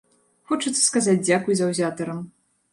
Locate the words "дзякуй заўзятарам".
1.27-2.29